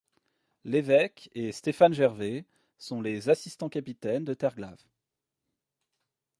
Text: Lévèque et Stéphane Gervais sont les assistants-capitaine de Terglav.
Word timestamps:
Lévèque 0.65 1.29
et 1.35 1.51
Stéphane 1.51 1.93
Gervais 1.93 2.43
sont 2.79 3.03
les 3.03 3.29
assistants-capitaine 3.29 4.25
de 4.25 4.33
Terglav. 4.33 4.79